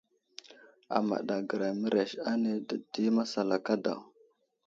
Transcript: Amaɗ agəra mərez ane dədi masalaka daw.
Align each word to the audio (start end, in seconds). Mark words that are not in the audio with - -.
Amaɗ 0.95 1.27
agəra 1.37 1.69
mərez 1.81 2.11
ane 2.29 2.51
dədi 2.67 3.03
masalaka 3.17 3.73
daw. 3.83 4.01